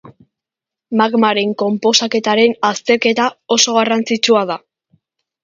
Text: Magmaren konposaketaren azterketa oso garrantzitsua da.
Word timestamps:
Magmaren 1.01 1.53
konposaketaren 1.63 2.57
azterketa 2.71 3.29
oso 3.59 3.77
garrantzitsua 3.79 4.45
da. 4.55 4.59